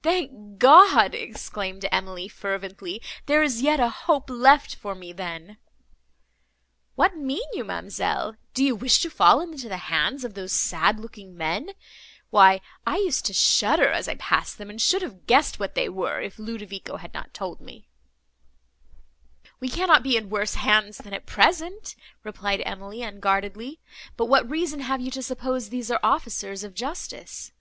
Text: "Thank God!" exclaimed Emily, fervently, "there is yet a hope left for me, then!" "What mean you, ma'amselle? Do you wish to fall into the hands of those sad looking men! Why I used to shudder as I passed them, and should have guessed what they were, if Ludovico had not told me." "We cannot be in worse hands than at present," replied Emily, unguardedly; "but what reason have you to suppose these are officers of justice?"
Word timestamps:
"Thank 0.00 0.58
God!" 0.58 1.14
exclaimed 1.14 1.84
Emily, 1.92 2.28
fervently, 2.28 3.02
"there 3.26 3.42
is 3.42 3.60
yet 3.60 3.78
a 3.78 3.90
hope 3.90 4.30
left 4.30 4.74
for 4.74 4.94
me, 4.94 5.12
then!" 5.12 5.58
"What 6.94 7.16
mean 7.18 7.46
you, 7.52 7.62
ma'amselle? 7.62 8.36
Do 8.54 8.64
you 8.64 8.74
wish 8.74 9.00
to 9.00 9.10
fall 9.10 9.40
into 9.42 9.68
the 9.68 9.76
hands 9.92 10.24
of 10.24 10.32
those 10.32 10.52
sad 10.52 10.98
looking 10.98 11.36
men! 11.36 11.72
Why 12.30 12.62
I 12.86 12.96
used 12.98 13.26
to 13.26 13.34
shudder 13.34 13.88
as 13.90 14.08
I 14.08 14.14
passed 14.14 14.56
them, 14.56 14.70
and 14.70 14.80
should 14.80 15.02
have 15.02 15.26
guessed 15.26 15.60
what 15.60 15.74
they 15.74 15.90
were, 15.90 16.22
if 16.22 16.38
Ludovico 16.38 16.96
had 16.96 17.12
not 17.12 17.34
told 17.34 17.60
me." 17.60 17.86
"We 19.60 19.68
cannot 19.68 20.02
be 20.02 20.16
in 20.16 20.30
worse 20.30 20.54
hands 20.54 20.96
than 20.96 21.12
at 21.12 21.26
present," 21.26 21.94
replied 22.24 22.62
Emily, 22.64 23.02
unguardedly; 23.02 23.78
"but 24.16 24.24
what 24.26 24.48
reason 24.48 24.80
have 24.80 25.02
you 25.02 25.10
to 25.10 25.22
suppose 25.22 25.68
these 25.68 25.90
are 25.90 26.00
officers 26.02 26.64
of 26.64 26.72
justice?" 26.72 27.52